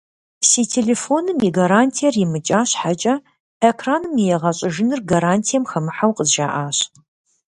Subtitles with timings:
[0.49, 3.15] Си телефоным и гарантиер имыкӏа щхьэкӏэ,
[3.69, 6.77] экраным и егъэщӏыжыныр гарантием хэмыхьэу къызжаӏащ.